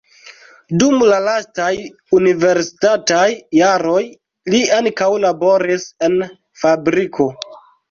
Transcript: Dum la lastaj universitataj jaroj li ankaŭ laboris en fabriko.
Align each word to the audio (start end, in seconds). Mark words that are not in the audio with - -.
Dum 0.83 1.01
la 1.09 1.19
lastaj 1.25 1.73
universitataj 2.19 3.27
jaroj 3.59 4.01
li 4.55 4.65
ankaŭ 4.81 5.13
laboris 5.29 5.89
en 6.11 6.19
fabriko. 6.65 7.33